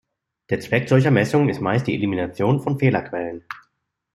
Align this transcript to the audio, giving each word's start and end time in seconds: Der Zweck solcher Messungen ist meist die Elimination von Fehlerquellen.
Der 0.49 0.59
Zweck 0.59 0.89
solcher 0.89 1.11
Messungen 1.11 1.49
ist 1.49 1.61
meist 1.61 1.85
die 1.85 1.93
Elimination 1.93 2.59
von 2.59 2.79
Fehlerquellen. 2.79 3.43